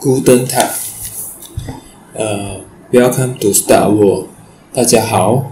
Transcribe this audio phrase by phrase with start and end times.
[0.00, 0.70] Guten Tag，
[2.14, 2.60] 呃
[2.92, 4.28] ，Welcome to Star World，
[4.72, 5.50] 大家好，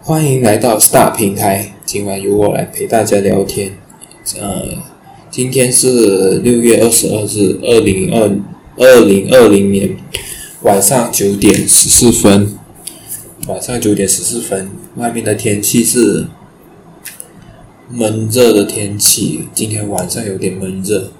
[0.00, 1.74] 欢迎来到 Star 平台。
[1.84, 3.72] 今晚由我来陪大家聊天。
[4.40, 4.78] 呃，
[5.30, 8.30] 今天是六月二十二日，二零二
[8.78, 9.94] 二零二零年
[10.62, 12.56] 晚上九点十四分。
[13.46, 16.28] 晚上九点十四分，外面的天气是
[17.90, 19.48] 闷热的天气。
[19.52, 21.12] 今天晚上有点闷热。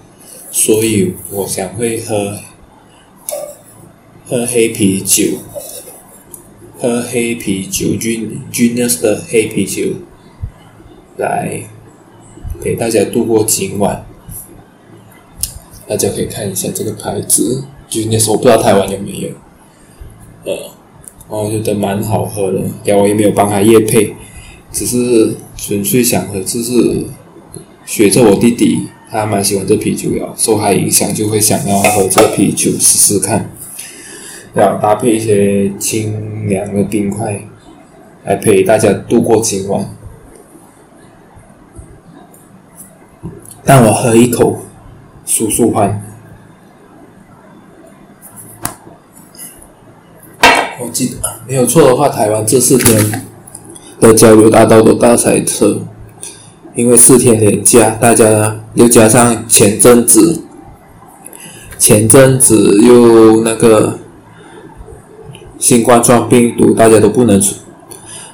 [0.50, 2.38] 所以我想会喝
[4.26, 5.38] 喝黑啤酒，
[6.78, 9.94] 喝黑啤酒君 Guinness 的黑啤酒，
[11.16, 11.62] 来
[12.62, 14.04] 给大家度过今晚。
[15.86, 19.30] 大家可以看一下这个牌子，Ginus 我不知道台湾有没有。
[20.44, 20.70] 呃，
[21.28, 24.14] 我觉得蛮好喝的，但我也没有帮他业配，
[24.70, 27.04] 只是纯粹想喝，就是
[27.86, 28.88] 学着我弟弟。
[29.10, 33.50] 他蛮喜欢这啤酒呀，受他影响就会想要喝这啤酒试试看，
[34.54, 37.40] 要搭配一些清凉的冰块，
[38.24, 39.86] 来陪大家度过今晚。
[43.64, 44.58] 但我喝一口，
[45.24, 46.02] 舒舒欢。
[50.80, 53.24] 我记得没有错的话，台湾这四天
[54.00, 55.82] 的交流大道都大塞车。
[56.78, 60.44] 因为四天连假，大家又加上前阵子，
[61.76, 63.98] 前阵子又那个
[65.58, 67.56] 新冠状病毒，大家都不能出，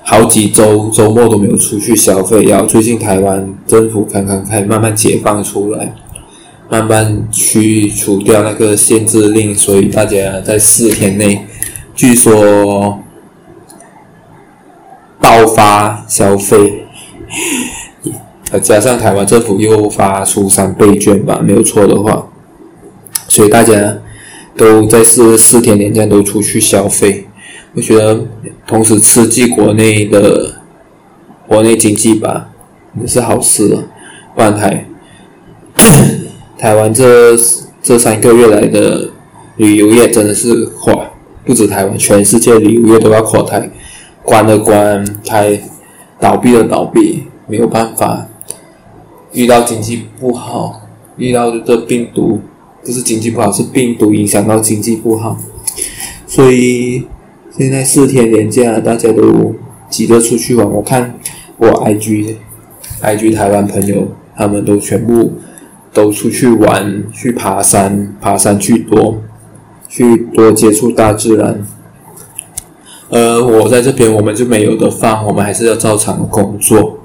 [0.02, 2.42] 好几周周末都没有出去消费。
[2.44, 5.94] 然后最近台湾政府刚刚开慢慢解放出来，
[6.68, 11.46] 慢慢去除掉那个限制令，所以大家在四天内，
[11.94, 12.98] 据说
[15.18, 16.84] 爆发消费。
[18.58, 22.28] 加上台湾政府又发出三倍券吧，没有错的话，
[23.28, 23.98] 所以大家
[24.56, 27.26] 都在四四天连假都出去消费，
[27.74, 28.24] 我觉得
[28.66, 30.54] 同时刺激国内的
[31.46, 32.50] 国内经济吧，
[33.00, 33.82] 也是好事了。
[34.34, 34.86] 不然台
[36.58, 37.36] 台湾这
[37.82, 39.10] 这三个月来的
[39.56, 41.10] 旅游业真的是垮，
[41.44, 43.70] 不止台湾，全世界旅游业都要垮台，
[44.22, 45.60] 关的关，台
[46.20, 48.26] 倒闭的倒闭，没有办法。
[49.34, 50.80] 遇到经济不好，
[51.16, 52.40] 遇到这病毒，
[52.84, 55.36] 不是经济不好，是病毒影响到经济不好，
[56.26, 57.06] 所以
[57.50, 59.54] 现在四天连假，大家都
[59.90, 60.70] 急着出去玩。
[60.70, 61.18] 我看
[61.56, 62.36] 我 IG
[63.02, 65.32] IG 台湾朋友，他们都全部
[65.92, 69.20] 都出去玩，去爬山，爬山去多，
[69.88, 71.66] 去多接触大自然。
[73.10, 77.00] 而我在这边，我们就没有的放，我们还是要照常工作。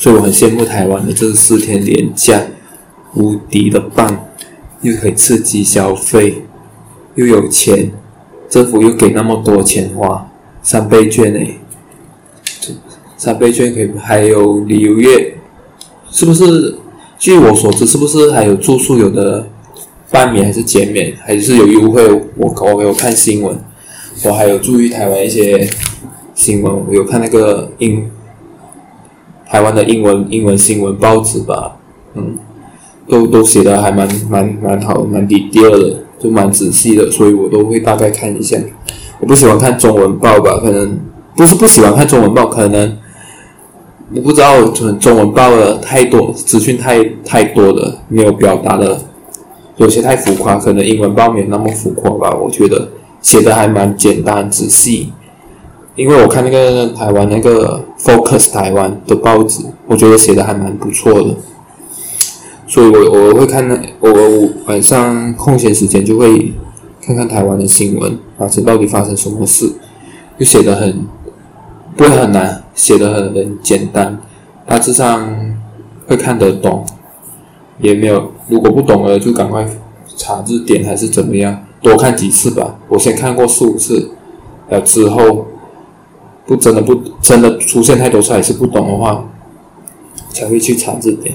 [0.00, 2.46] 所以我很羡慕台湾的这四天连假，
[3.14, 4.28] 无敌的棒，
[4.80, 6.42] 又可以刺激消费，
[7.16, 7.90] 又有钱，
[8.48, 11.58] 政府又给那么多钱花，三倍券诶，
[13.18, 15.34] 三倍券可以，还有旅游业，
[16.10, 16.78] 是不是？
[17.18, 19.46] 据我所知，是不是还有住宿有的
[20.10, 22.02] 半免还是减免，还是有优惠？
[22.36, 23.54] 我我有看新闻，
[24.24, 25.68] 我还有注意台湾一些
[26.34, 28.10] 新闻，我有看那个英。
[29.50, 31.76] 台湾的英文英文新闻报纸吧，
[32.14, 32.38] 嗯，
[33.08, 38.56] 都都写的还蛮蛮蛮好，蛮 detail 的，就蛮仔细的，所以我都会大概看一下。
[39.18, 41.00] 我不喜欢看中文报吧，可能
[41.36, 42.96] 不是不喜欢看中文报，可能
[44.14, 49.00] 我不知道中文报的太多资讯太太多了，没有表达的，
[49.78, 52.36] 有些太浮夸，可能英文报没有那么浮夸吧。
[52.40, 52.88] 我觉得
[53.20, 55.12] 写的还蛮简单仔细。
[56.00, 61.36] 因为我看那个台湾那个 Focus 台湾的报纸，我觉得写的还蛮不错的，
[62.66, 64.10] 所以我我会看那我
[64.64, 66.54] 晚上空闲时间就会
[67.02, 69.70] 看看台湾的新闻，啊，这到底发生什么事，
[70.38, 71.04] 就写的很
[71.94, 74.18] 不会很难，写的很很简单，
[74.66, 75.54] 大致上
[76.06, 76.82] 会看得懂，
[77.78, 79.68] 也没有如果不懂了就赶快
[80.16, 82.78] 查字典还是怎么样，多看几次吧。
[82.88, 84.12] 我先看过四五次，
[84.70, 85.44] 了之后。
[86.50, 89.24] 不真的不真的出现太多次还是不懂的话，
[90.30, 91.32] 才会去查字典。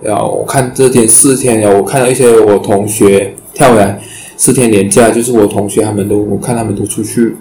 [0.00, 4.02] 然后我看这天四天，然后我看到一些我同学跳回来
[4.36, 7.36] 四天年假，就是我同学他们都我看他们都出去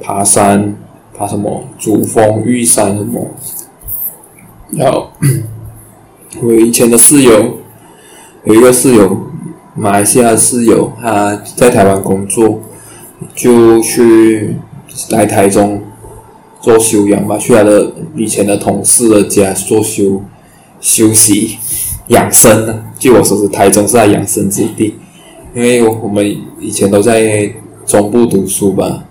[0.00, 0.74] 爬山，
[1.16, 3.30] 爬什么珠峰玉山什么。
[4.72, 5.10] 然后
[6.42, 7.58] 我以前的室友
[8.46, 9.16] 有一个室友，
[9.76, 12.58] 马来西亚室友，他在台湾工作，
[13.36, 14.56] 就去
[15.10, 15.80] 来台中。
[16.60, 20.22] 做修养吧，去他的以前的同事的家做休
[20.80, 21.58] 休息
[22.08, 22.82] 养生。
[22.98, 24.94] 据我所知，台中是他养生之地。
[25.54, 27.50] 因为我们以前都在
[27.84, 29.04] 中部读书吧，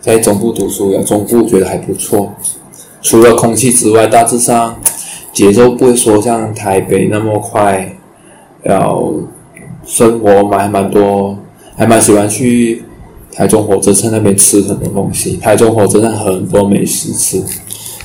[0.00, 2.34] 在中部读书，然后中部觉得还不错。
[3.00, 4.76] 除了空气之外，大致上
[5.32, 7.92] 节奏不会说像台北那么快。
[8.62, 9.20] 然后
[9.84, 11.38] 生活蛮蛮多，
[11.76, 12.82] 还蛮喜欢去
[13.36, 15.36] 台中火车站那边吃很多东西。
[15.36, 17.44] 台中火车站很多美食吃，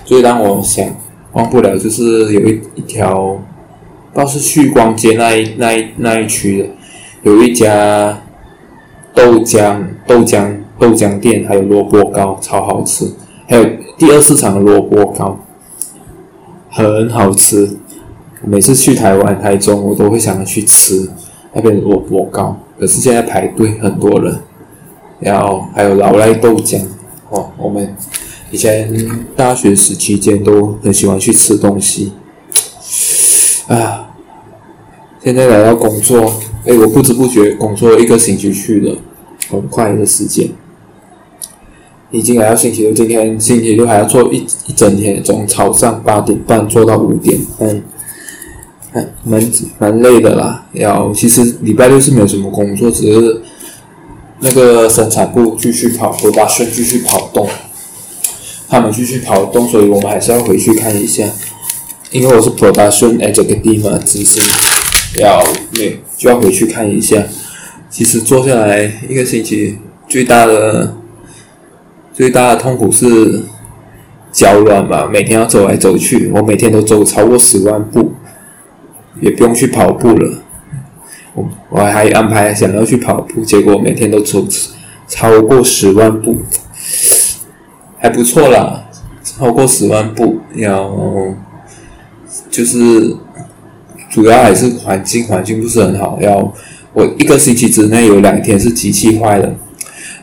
[0.03, 0.85] 最让我想
[1.31, 3.39] 忘不了就是有一一条，
[4.13, 6.69] 倒是旭光街那一那一那一区的，
[7.23, 8.21] 有一家
[9.13, 13.09] 豆浆豆浆豆浆店，还有萝卜糕超好吃，
[13.47, 13.65] 还有
[13.97, 15.39] 第二市场的萝卜糕
[16.69, 17.77] 很好吃。
[18.43, 21.09] 每次去台湾、台中，我都会想要去吃
[21.53, 24.35] 那边萝卜糕，可是现在排队很多人。
[25.21, 26.81] 然后还有老赖豆浆，
[27.29, 27.95] 哦，我们
[28.49, 28.91] 以前
[29.35, 32.11] 大学时期间都很喜欢去吃东西。
[33.67, 34.09] 啊，
[35.23, 36.33] 现在来到工作，
[36.65, 38.97] 哎，我不知不觉工作一个星期去了，
[39.49, 40.49] 很快的时间。
[42.09, 47.81] 已经来到星期六，今天星期六还要做一一整天，从早上八点半做到五点半。
[49.23, 49.41] 蛮
[49.79, 53.41] 蛮累的啦，要其实礼拜六是没有什么工作，只是
[54.41, 57.47] 那个生产部继续跑，我把顺继续跑动，
[58.67, 61.23] 他们继续跑动，所以我们还是要回去看一下，
[62.11, 64.41] 因为我是 production executive 嘛，只是
[65.19, 67.23] 要对就要回去看一下。
[67.89, 69.77] 其实做下来一个星期，
[70.07, 70.95] 最大的
[72.13, 73.43] 最大的痛苦是
[74.31, 78.13] 脚软吧，每天要走来走去，我每天都走超过十万步。
[79.19, 80.41] 也不用去跑步了，
[81.33, 84.45] 我我还安排想要去跑步，结果每天都走
[85.07, 86.37] 超过十万步，
[87.97, 88.85] 还不错啦，
[89.23, 90.39] 超过十万步。
[90.55, 91.33] 然后
[92.49, 93.15] 就是
[94.09, 96.17] 主要还是环境，环境不是很好。
[96.21, 96.53] 要
[96.93, 99.55] 我一个星期之内有两天是机器坏了，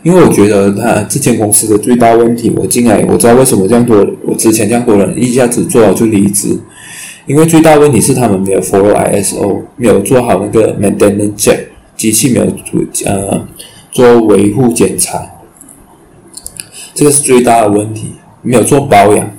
[0.02, 6.58] 因为我觉得他这间公司的最大问题，我进来我知道为什么这样多，我之前这样多人一下子做好就离职。
[7.28, 13.46] 因为最大问题是他们没有 follow ISO，没有做好那个 maintenance check，机器没有做呃
[13.92, 15.30] 做维护检查，
[16.94, 18.12] 这个是最大的问题。
[18.40, 19.30] 没有做保养，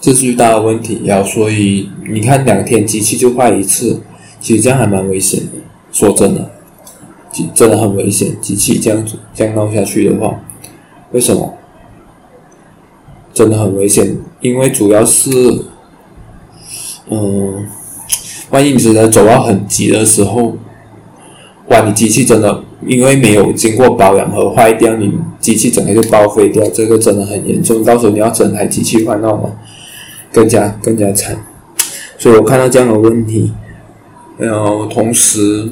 [0.00, 1.00] 这是最大的问题。
[1.04, 4.02] 然后所以你看两天机器就坏一次，
[4.38, 5.52] 其实这样还蛮危险的。
[5.90, 6.50] 说真的，
[7.54, 8.36] 真的很危险。
[8.40, 10.38] 机器这样子这样闹下去的话，
[11.10, 11.54] 为什么？
[13.34, 15.64] 真的很危险，因为主要是。
[17.10, 17.66] 嗯，
[18.50, 20.56] 万一你真的走到很急的时候，
[21.68, 27.82] 哇，你机器真的因为没有经过保养和坏掉，你机器整个就报废掉，这个真的很严重。
[27.84, 29.50] 到时候你要整台机器换到嘛，
[30.32, 31.36] 更加更加惨。
[32.16, 33.52] 所以我看到这样的问题，
[34.38, 35.68] 然后同时，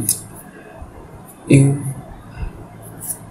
[1.46, 1.78] 因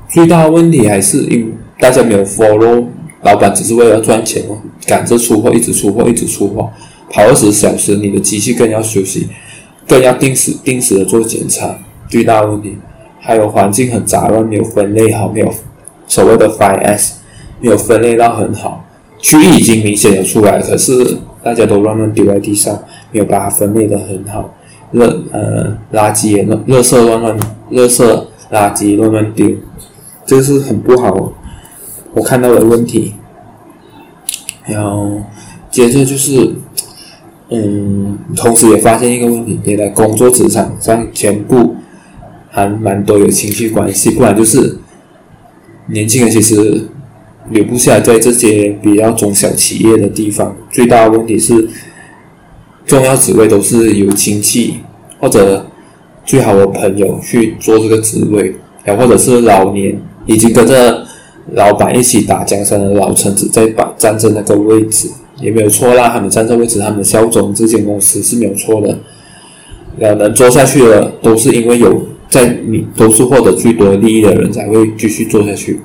[0.10, 2.86] 最大的问题还是因大家没有 follow，
[3.24, 6.72] 老板只是为了赚钱哦，赶着出货，一直出货，一直出货。
[7.10, 9.28] 跑二十小时，你的机器更要休息，
[9.88, 11.78] 更要定时定时的做检查。
[12.10, 12.78] 最大问题
[13.20, 15.54] 还有环境很杂乱，没有分类好，没有
[16.08, 17.16] 所谓的 five S，
[17.62, 18.86] 没有分类到很好。
[19.20, 22.78] 区域已经明显的出来，可是大家都乱乱丢在地上，
[23.12, 24.54] 没有把它分类的很好。
[24.94, 27.40] 垃呃垃圾也乱，垃圾乱乱，
[27.72, 29.50] 垃圾垃圾乱乱丢，
[30.26, 31.34] 这是很不好。
[32.14, 33.14] 我看到的问题，
[34.66, 35.22] 然后
[35.72, 36.54] 接着就是。
[37.50, 41.76] 嗯，同时也发现一个问题，你在工作职场上全部
[42.50, 44.78] 还蛮多有亲戚关系，不然就是
[45.88, 46.90] 年轻人其实
[47.50, 50.54] 留不下在这些比较中小企业的地方。
[50.70, 51.70] 最大的问题是，
[52.86, 54.80] 重要职位都是由亲戚
[55.20, 55.66] 或者
[56.26, 61.06] 最好的朋友去做这个职位，然或者是老年已经跟着
[61.54, 65.10] 老板一起打江山的老臣子在把占着那个位置。
[65.40, 68.98] 也没有错啦，他们站在位置，他们肖总这间公司是没有错的。
[69.98, 75.80] 两人做下去的，都是因为有在你都是获得最多利益的人才会继续做下去。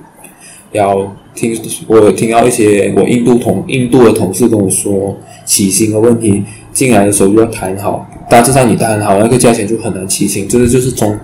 [0.71, 1.54] 然后听
[1.87, 6.42] 我有听到一些我印度同印度的同事跟我说，起薪的问题，
[6.73, 11.18] 进来的时候就要谈好，大致上你谈好那个价钱就很难起薪，这个就是中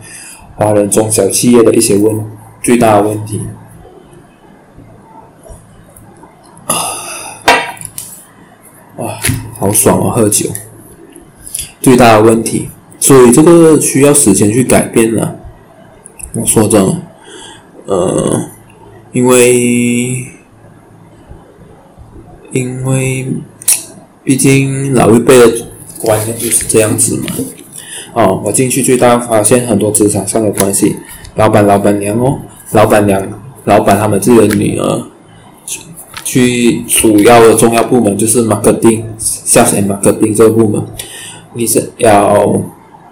[0.56, 2.14] 华人中小企业的一些问
[2.62, 3.40] 最大的问题。
[8.96, 9.18] 哇，
[9.68, 10.16] 好爽啊！
[10.16, 10.48] 喝酒
[11.78, 15.36] 最大的问题，所以这个需要时间去改变了。
[16.32, 16.96] 我说真的，
[17.84, 18.48] 呃，
[19.12, 20.26] 因为
[22.50, 23.26] 因为
[24.24, 25.66] 毕竟老一辈的
[26.00, 27.24] 观念就是这样子嘛。
[28.14, 30.96] 哦，我进去最大发现很多职场上的关系，
[31.34, 32.38] 老板、老板娘哦，
[32.72, 33.22] 老板娘、
[33.64, 35.02] 老板他们自己的女儿，
[36.28, 40.84] 去主要的重要部门就是 marketing、销售 marketing 这个部门。
[41.54, 42.54] 你是要，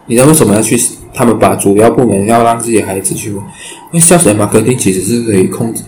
[0.05, 0.79] 你知道为什么要去？
[1.15, 3.43] 他们把主要部门要让自己孩子去吗？
[3.91, 5.83] 因为 sales and marketing 其实是可以控制，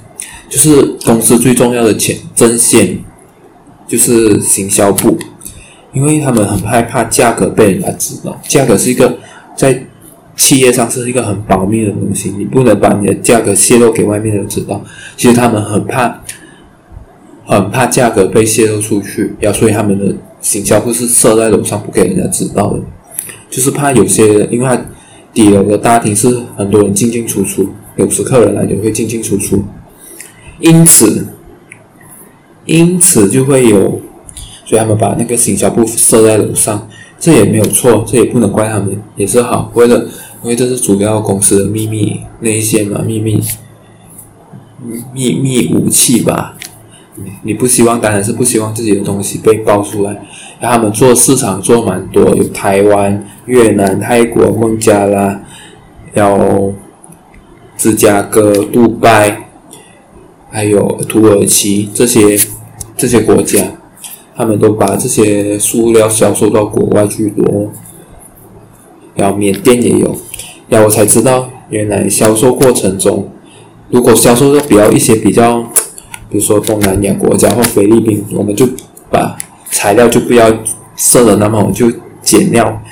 [0.49, 2.99] 就是公司最重要的钱针线，
[3.87, 5.18] 就是行销部，
[5.92, 9.18] 因为他们很害怕价格被人家知道，价格是一个
[9.54, 9.85] 在。
[10.40, 14.80] 企业上是一个很保密的东西，你不能把你的价格泄露给外面人知道。
[15.16, 16.23] 其实他们很怕，
[17.49, 22.81] 很怕价格被泄露出去，要所以他们的行销部是设在楼上不给人家知道的，
[23.49, 24.78] 就是怕有些人，因为
[25.33, 29.64] 底楼的大厅是很多人进进出出，有时客人来也会进进出出，
[30.61, 31.26] 因此，
[32.67, 34.00] 因此就会有，
[34.64, 36.87] 所以他们把那个行销部设在楼上，
[37.19, 40.07] 这也没有错，这也不能怪他们，也是好，为了。
[40.40, 43.43] 因为这是主要公司的秘密内线嘛，秘密
[45.12, 46.57] 秘密武器吧。
[47.42, 50.22] 你不希望，当然是不希望自己的东西被爆出来。
[50.60, 55.40] 让他们做市场做蛮多，有台湾、越南、泰国、孟加拉，
[56.14, 56.75] 有
[57.76, 59.48] 芝加哥、杜拜，
[60.50, 62.37] 还有土耳其这些
[62.96, 63.62] 这些国家，
[64.37, 67.70] 他们都把这些塑料销售到国外去多。
[69.14, 70.16] 然后缅甸也有。
[70.68, 73.30] 然后我才知道，原来销售过程中，
[73.90, 75.64] 如果销售的比较一些比较，
[76.30, 78.68] 比如说东南亚国家或菲律宾，我们就
[79.11, 79.37] 把
[79.70, 80.52] 材料就不要
[80.97, 81.90] 设的那么好，就
[82.23, 82.82] 减料，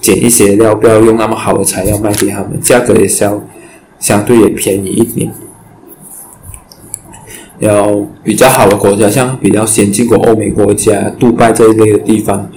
[0.00, 3.42] 减一些料，不要用那么好的材料卖给他们，价格也相
[3.98, 5.32] 相对也便宜一点。
[7.58, 12.50] 然后比较好的国家，像比较先进国欧美国家，杜拜这一类的地方，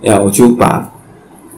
[0.00, 0.90] 然后就把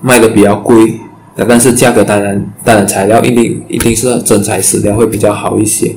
[0.00, 1.00] 卖的比较贵。
[1.49, 5.96] 但是价格当然，当然材料一定一定是真材实料会比较好一些，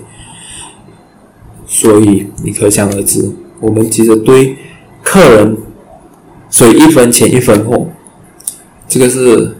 [1.67, 4.57] 所以你可想而知，我们其实对
[5.03, 5.57] 客人，
[6.49, 7.87] 所以一分钱一分货，
[8.87, 9.55] 这个是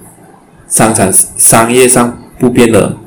[0.68, 2.98] 商场商业上不变的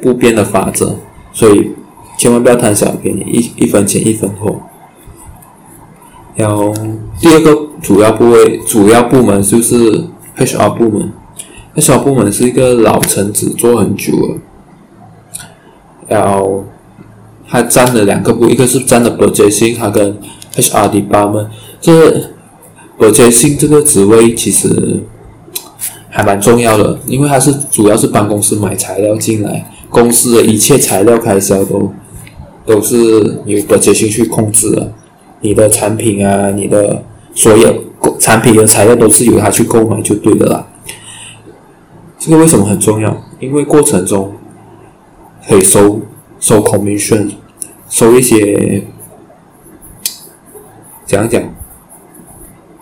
[0.00, 0.96] 不变的法则，
[1.32, 1.72] 所以
[2.18, 4.60] 千万不要贪小便宜，一一分钱一分货。
[6.36, 6.72] 然后
[7.18, 10.04] 第二个主要部位主要部门就是
[10.36, 11.12] HR 部门。
[11.74, 14.36] HR 部门是一个老臣子，做很久了。
[16.06, 16.66] 然后，
[17.52, 20.16] 他占了两个部，一个是占了 purchasing，他跟
[20.56, 21.48] HR department。
[21.82, 22.30] 这
[22.98, 25.02] purchasing 这个职位其实
[26.08, 31.92] 还蛮重要的，因为他是主要是帮公司买材料进来，公司的一切材料开销都
[32.64, 32.96] 都是
[33.44, 34.90] 由 purchasing 去控制的。
[35.42, 37.02] 你的产品啊，你的
[37.34, 37.84] 所有
[38.18, 40.66] 产品的材料都是由他去购买就对的啦。
[42.18, 43.14] 这个为什么很重要？
[43.40, 44.32] 因为过程中
[45.46, 46.00] 可以收
[46.40, 47.28] 收 commission，
[47.92, 48.82] 收一些
[51.04, 51.42] 讲讲，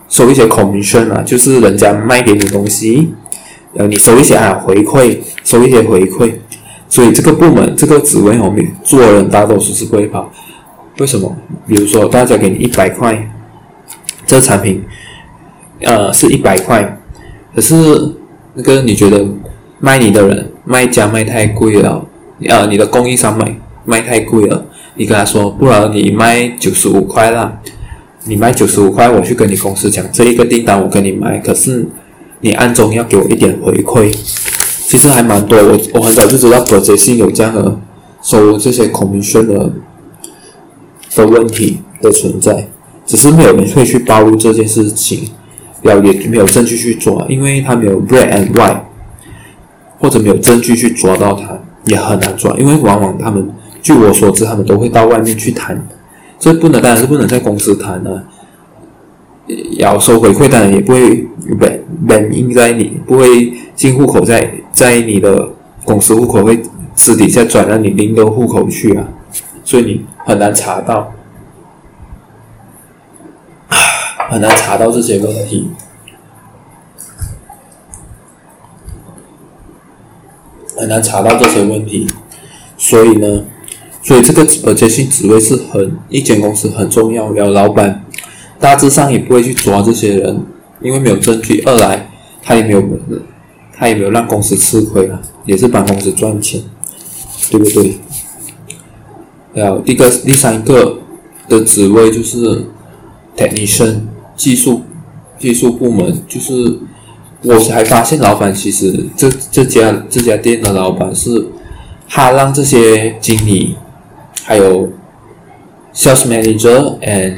[0.07, 3.13] 收一些 commission 啊，就是人家卖给你东西，
[3.73, 6.31] 然后你收一些啊回馈，收一些回馈。
[6.87, 10.31] 所以这个部门这个职位后面做人大多数是不会跑。
[10.99, 11.35] 为什么？
[11.67, 13.29] 比如说大家给你一百块，
[14.25, 14.81] 这个产品
[15.81, 16.97] 呃是一百块，
[17.53, 17.75] 可是。
[18.53, 19.25] 那个你觉得
[19.79, 22.05] 卖你的人卖家卖太贵了，
[22.49, 27.59] 呃，你的供应商卖卖太贵了，你跟他说，不然你卖九十五块啦，
[28.25, 31.87] 你卖九十五块，我去跟你公司讲，这一个订单我跟你买，可是
[32.41, 34.15] 你暗中要给我一点回馈，
[34.87, 37.79] 其实还蛮多，我我很早就知道 purchasing 有这样的
[38.21, 39.71] 收这些 commission 的
[41.15, 42.67] 的问题的存在，
[43.05, 45.29] 只是没有人会去暴露这件事情。
[45.83, 48.81] 表也没有证据去抓，因为他没有 black and white，
[49.97, 52.55] 或者没有证据去抓到他，也很难抓。
[52.59, 53.49] 因为往往他们，
[53.81, 55.87] 据我所知，他们都会到外面去谈，
[56.39, 58.23] 这不能，当然是不能在公司谈的。
[59.77, 61.27] 要收回馈，当然也不会
[61.59, 65.49] 本本应在你，不会进户口在在你的
[65.83, 66.61] 公司户口，会
[66.95, 69.07] 私底下转到你另一个户口去啊，
[69.63, 71.11] 所以你很难查到。
[74.29, 75.69] 很难查到这些问题，
[80.77, 82.07] 很难查到这些问题，
[82.77, 83.43] 所以呢，
[84.03, 88.03] 所以这个而且性职位是很一间公司很重要，然后老板
[88.59, 90.43] 大致上也不会去抓这些人，
[90.81, 91.61] 因为没有证据。
[91.65, 92.09] 二来
[92.41, 92.83] 他也没有，
[93.77, 96.61] 他也没有让公司吃亏啊，也是帮公司赚钱，
[97.49, 97.97] 对不对？
[99.53, 100.97] 然后第个第三个
[101.47, 102.65] 的职位就是
[103.35, 104.01] technician。
[104.37, 104.81] 技术
[105.37, 106.79] 技术部门就是，
[107.43, 111.45] 我才发现老板其实这这家这家店的老板是
[112.09, 113.75] 他让这些经理
[114.43, 114.89] 还有
[115.93, 117.35] sales manager and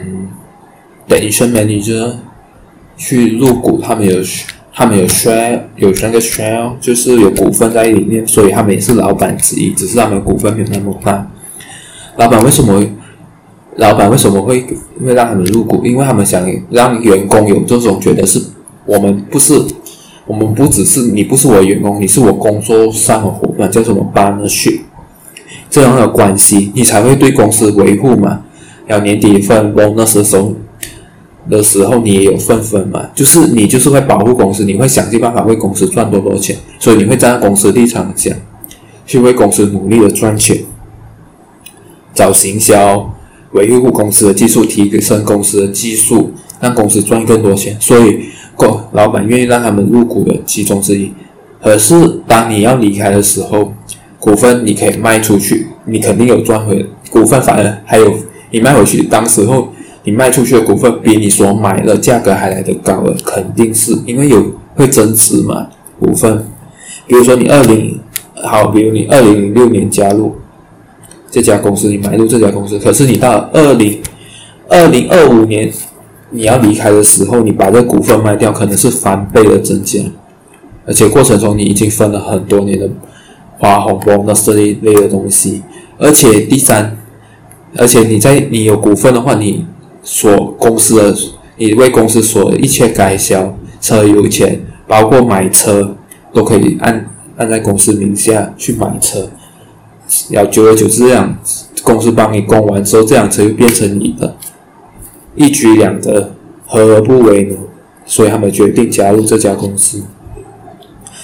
[1.07, 2.13] technician manager
[2.97, 4.21] 去入股，他们有
[4.73, 11.31] 他们有 share 有那个 share，就是有股份在里面，所以他们也是老板之一，只是他们股份没有那么大。
[12.17, 12.83] 老板为什么？
[13.77, 14.61] 老板为什么会
[15.03, 15.83] 会让他们入股？
[15.83, 18.39] 因为他们想让员工有这种觉得是
[18.85, 19.59] 我们不是，
[20.27, 24.81] 我们不只是你不是我的员工，你是我工作上的伙伴，叫什么 partnership
[25.73, 28.41] 这样的关系，你才会对公司维护嘛。
[28.85, 30.53] 要年底分 bonus 的时候
[31.49, 33.09] 的时候，你也有份分嘛。
[33.15, 38.31] 就是你就是会保护公司，你会想尽办法为公司赚多多钱，所以你会站在公司立场讲，
[39.07, 40.59] 去为公司努力的赚钱，
[42.13, 43.09] 找行销。
[43.53, 48.25] 维护公司的技术，提升公司的技术，让公司赚更多钱，所以，
[48.55, 51.11] 公老板愿意让他们入股的其中之一。
[51.61, 53.73] 可是，当你要离开的时候，
[54.23, 58.09] 股份你可以卖出去，你肯定有赚回股份，反而还有
[58.51, 59.67] 你卖回去，当时候
[60.05, 64.41] 你卖出去的股份比你所买的价格还来得高了，肯定是因为有
[64.75, 65.67] 会增值嘛，
[65.99, 66.45] 股份。
[67.05, 67.99] 比如说你二零
[68.45, 70.33] 好，比如你二零零六年加入。
[71.29, 73.99] 这家公司，你买入这家公司，可是你到二零
[74.69, 75.67] 二零二五年
[76.29, 79.99] 你要离开的时候，你把这股份卖掉，可能是翻倍的增加，
[80.85, 82.87] 而且过程中你已经分了很多年的
[83.59, 85.63] 花红包的这一类的东西，
[85.97, 86.97] 而且第三，
[87.77, 89.65] 而且你在你有股份的话，你
[90.03, 91.15] 所公司的
[91.57, 95.95] 你为公司所一切开销，车油钱，包括买车
[96.33, 99.29] 都可以按按在公司名下去买车。
[100.29, 101.37] 要久而久之这样，
[101.81, 104.35] 公司帮你供完之后，这辆车就变成你的，
[105.35, 106.33] 一举两得，
[106.67, 107.55] 何而不为呢？
[108.05, 110.03] 所以他们决定加入这家公司，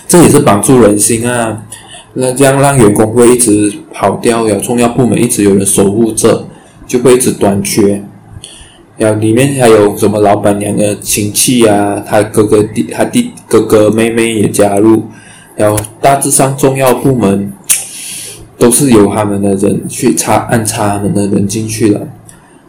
[0.07, 1.65] 这也是帮助人心啊。
[2.13, 6.47] 那这样让员工会一直跑掉，有重要部门一直有人守护着，
[6.87, 8.03] 就会一直短缺。
[8.97, 15.03] 然后里面还有什么老板娘的亲戚啊，他哥哥弟，他弟哥哥妹妹也加入，
[15.55, 17.53] 然后大致上重要部门。
[18.59, 22.01] 都是由他们的人去插，安插他们的人进去了，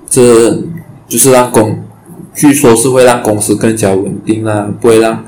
[0.08, 0.52] 这
[1.08, 1.80] 就是让公，
[2.32, 5.24] 据说是会让公司更加稳定啊，不会让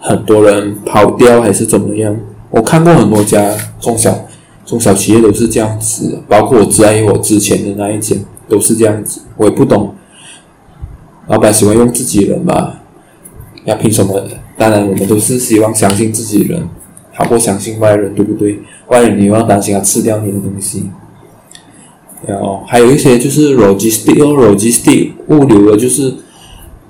[0.00, 2.16] 很多人跑掉还是怎么样。
[2.50, 4.26] 我看过很多家中小
[4.66, 9.22] 中小企业都是这样子，包括我在我之前的那一间都是这样子。
[9.36, 9.94] 我也不懂，
[11.28, 12.80] 老板喜欢用自己人吧？
[13.64, 14.20] 要凭什么？
[14.56, 16.68] 当然，我们都是希望相信自己人。
[17.12, 18.58] 好过相信外人，对不对？
[18.88, 20.90] 外人你又要担心他吃掉你的东西。
[22.26, 26.14] 然后还有一些就是 logistic 哦，logistic 物流的，就是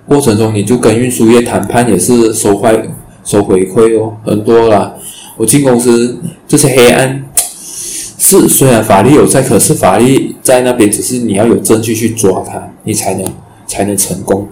[0.07, 2.88] 过程中你就跟运输业谈判，也是收坏
[3.25, 4.94] 收回馈哦，很多啦。
[5.40, 13.24] 我进公司这些黑暗是虽然法律有在，可是法律在那边，只是你要有证据去抓他，你才能
[13.66, 14.46] 才能成功。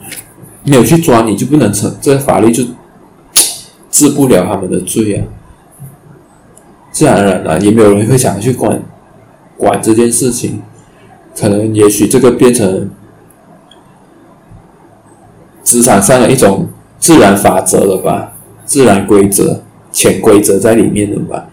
[0.65, 2.65] 没有去抓你就不能成，这法律就
[3.91, 5.25] 治不了他们的罪啊。
[6.91, 8.83] 自然而然啊，也没有人会想去管
[9.59, 10.63] 管这件事情。
[11.39, 12.89] 可能也许这个变成
[15.63, 18.33] 职场上的一种自然法则了吧，
[18.65, 21.49] 自然规则、潜规则在里面了吧？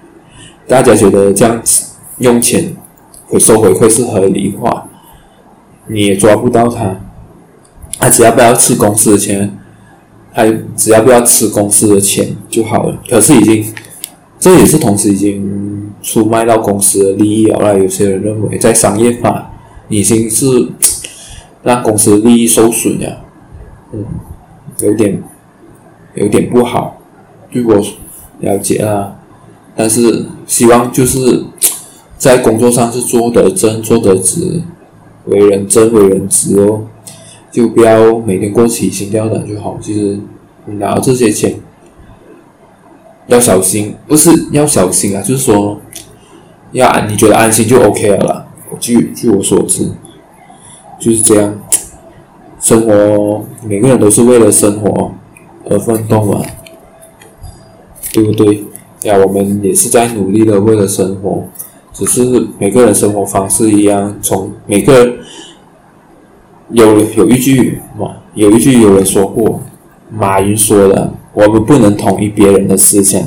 [0.68, 2.76] 大家觉得这样子用钱
[3.28, 4.88] 回收回馈是合理化，
[5.88, 7.00] 你也抓不到他。
[8.00, 9.58] 他只要不要吃公司的钱，
[10.32, 13.02] 还只要不要吃公司的钱就好了。
[13.10, 13.66] 可是已经。
[14.38, 17.74] 这也是同时已经出卖到公司的利益了啦。
[17.74, 19.52] 有些人认为，在商业法
[19.88, 20.46] 已经是
[21.64, 23.26] 让公司的利益受损了，
[23.92, 24.06] 嗯，
[24.82, 25.24] 有点
[26.14, 27.02] 有点不好。
[27.50, 27.82] 对我
[28.40, 29.16] 了解啊，
[29.76, 31.44] 但是希望就是
[32.18, 34.62] 在工作上是做得正、做得直，
[35.26, 36.84] 为人正、为人直哦，
[37.52, 39.78] 就不要每天过起心吊胆就好。
[39.82, 40.20] 其实
[40.66, 41.56] 你拿到这些钱。
[43.28, 45.82] 要小心，不是要小心啊，就是说，
[46.74, 48.46] 要安，你觉得安心就 OK 了啦。
[48.80, 49.90] 据据我所知，
[51.00, 51.60] 就是这样。
[52.60, 55.12] 生活，每个人都是为了生活
[55.68, 56.40] 而奋斗嘛，
[58.16, 58.64] 对不对？
[59.04, 61.44] 呀，我们也是在努力的为了生活，
[61.94, 64.18] 只是每个人生活方式一样。
[64.22, 65.18] 从每个人
[66.72, 69.62] 有有一句嘛，有一句有人说过，
[70.10, 71.14] 马云说的。
[71.34, 73.22] 我们不能统一别人的思想，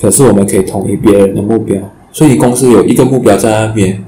[0.00, 1.76] 可是我们可以统一别人的目标。
[2.10, 4.02] 所以公司有一个目标在那边，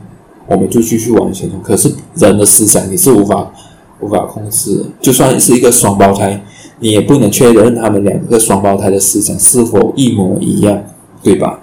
[0.46, 1.56] 我们就继续往前走。
[1.62, 3.52] 可是人的思想你是无法
[4.00, 6.42] 无法控制的，就算是一个双胞胎，
[6.81, 10.83] 你也不能确认他们两个双胞胎的思想是否一模一样，
[11.23, 11.61] 对吧？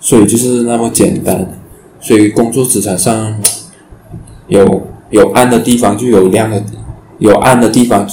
[0.00, 1.58] 所以就是那么简单。
[2.00, 3.40] 所以工作职场上
[4.48, 6.62] 有有暗的地方，就有亮的，
[7.18, 8.08] 有暗的地方，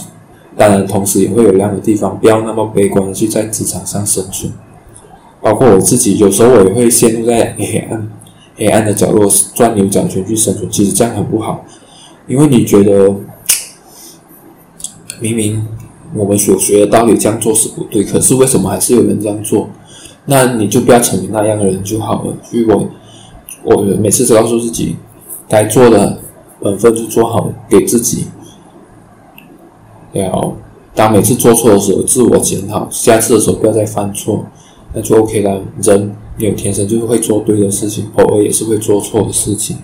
[0.55, 2.19] 当然同时也会有亮的地方。
[2.19, 4.51] 不要那么悲观的去在职场上生存。
[5.41, 8.09] 包括我自己，有时候我也会陷入在 黑暗、
[8.55, 10.69] 黑暗的角落钻牛角尖去生存。
[10.69, 11.65] 其实这样很不好，
[12.27, 13.15] 因为你觉得
[15.19, 15.67] 明明
[16.13, 19.69] 我们所学的道理这样做是不对，可是为什么还是有人这样做？
[20.25, 22.33] 那你就不要成为那样的人就好了。
[22.43, 22.89] 所以我
[23.63, 24.95] 我每次只告诉自己，
[25.47, 26.19] 该做的
[26.59, 28.25] 本分就做好，给自己。
[30.13, 30.55] 要
[30.95, 34.45] 当每次做错的时候，自我检讨，下次的时候不要再犯错。
[34.93, 35.61] 那就 OK 了。
[35.81, 39.77] 人有天生就是会做对的事情，偶尔也是会做错的事情，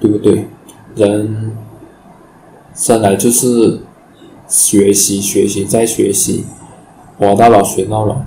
[0.00, 0.46] 对不对？
[0.96, 1.52] 人
[2.78, 3.80] 生来就是
[4.46, 6.44] 学习，学习再学习，
[7.18, 8.22] 活到老学到老，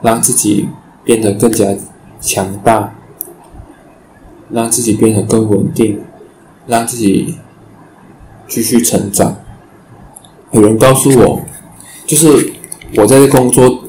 [0.00, 0.68] 让自己
[1.04, 1.74] 变得更加
[2.20, 2.94] 强大，
[4.48, 6.00] 让自己变得更稳定，
[6.68, 7.34] 让自己
[8.46, 9.36] 继续成长。
[10.52, 11.42] 有人告诉我，
[12.06, 12.52] 就是
[12.96, 13.82] 我在这工作。